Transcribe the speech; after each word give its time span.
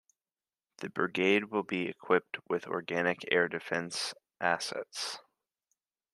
The 0.77 0.89
brigade 0.89 1.51
will 1.51 1.61
be 1.61 1.87
equipped 1.87 2.37
with 2.49 2.65
organic 2.65 3.19
air 3.31 3.47
defence 3.47 4.15
assets. 4.39 5.19